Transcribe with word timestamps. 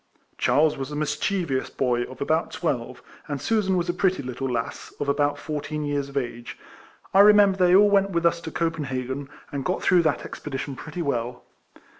Charles 0.39 0.77
was 0.77 0.89
a 0.91 0.95
mischievous 0.95 1.69
boy 1.69 2.01
of 2.05 2.21
about 2.21 2.49
twelve, 2.49 3.03
and 3.27 3.39
Susan 3.39 3.77
was 3.77 3.87
a 3.87 3.93
pretty 3.93 4.23
little 4.23 4.49
lass, 4.49 4.91
of 4.99 5.07
about 5.07 5.37
fourteen 5.37 5.83
years 5.83 6.09
of 6.09 6.17
age. 6.17 6.57
I 7.13 7.19
remem 7.21 7.51
138 7.51 7.51
RECOLLECTIONS 7.51 7.51
OF 7.53 7.59
ber 7.59 7.65
tliey 7.67 7.79
all 7.81 7.89
went 7.91 8.09
with 8.09 8.25
us 8.25 8.41
to 8.41 8.51
Copenhagen, 8.51 9.29
and 9.51 9.63
got 9.63 9.83
through 9.83 10.01
that 10.01 10.25
expedition 10.25 10.75
pretty 10.75 11.03
well. 11.03 11.43